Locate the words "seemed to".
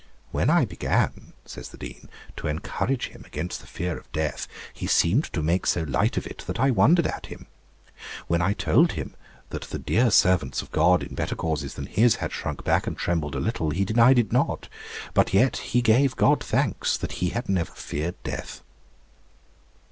4.87-5.43